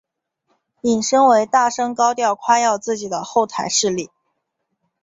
[0.81, 4.09] 引申为大声高调夸耀自己的后台势力。